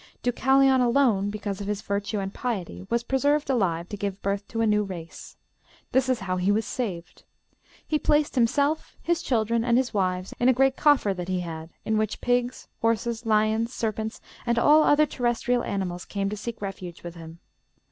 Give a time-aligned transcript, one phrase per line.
[0.23, 4.59] Deucalion alone, because of his virtue and piety, was preserved alive to give birth to
[4.61, 5.37] a new race.
[5.91, 7.21] This is how he was saved:
[7.87, 11.69] He placed himself, his children, and his wives in a great coffer that he had,
[11.85, 17.03] in which pigs, horses, lions, serpents, and all other terrestrial animals came to seek refuge
[17.03, 17.37] with him.